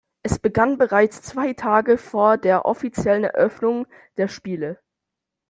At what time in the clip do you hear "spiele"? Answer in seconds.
4.29-4.79